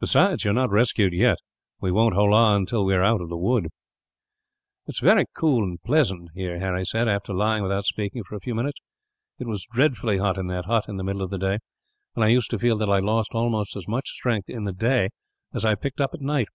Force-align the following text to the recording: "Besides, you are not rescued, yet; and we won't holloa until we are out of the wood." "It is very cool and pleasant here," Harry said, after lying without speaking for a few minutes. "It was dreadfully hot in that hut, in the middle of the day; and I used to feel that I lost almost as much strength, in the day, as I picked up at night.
"Besides, 0.00 0.42
you 0.42 0.50
are 0.50 0.54
not 0.54 0.70
rescued, 0.72 1.12
yet; 1.12 1.38
and 1.38 1.38
we 1.80 1.92
won't 1.92 2.16
holloa 2.16 2.56
until 2.56 2.84
we 2.84 2.92
are 2.92 3.04
out 3.04 3.20
of 3.20 3.28
the 3.28 3.36
wood." 3.36 3.66
"It 3.66 3.70
is 4.88 4.98
very 4.98 5.26
cool 5.36 5.62
and 5.62 5.80
pleasant 5.84 6.30
here," 6.34 6.58
Harry 6.58 6.84
said, 6.84 7.06
after 7.06 7.32
lying 7.32 7.62
without 7.62 7.84
speaking 7.86 8.24
for 8.24 8.34
a 8.34 8.40
few 8.40 8.52
minutes. 8.56 8.80
"It 9.38 9.46
was 9.46 9.64
dreadfully 9.70 10.18
hot 10.18 10.38
in 10.38 10.48
that 10.48 10.64
hut, 10.64 10.86
in 10.88 10.96
the 10.96 11.04
middle 11.04 11.22
of 11.22 11.30
the 11.30 11.38
day; 11.38 11.58
and 12.16 12.24
I 12.24 12.30
used 12.30 12.50
to 12.50 12.58
feel 12.58 12.76
that 12.78 12.90
I 12.90 12.98
lost 12.98 13.30
almost 13.32 13.76
as 13.76 13.86
much 13.86 14.08
strength, 14.08 14.48
in 14.48 14.64
the 14.64 14.72
day, 14.72 15.10
as 15.52 15.64
I 15.64 15.76
picked 15.76 16.00
up 16.00 16.10
at 16.14 16.20
night. 16.20 16.48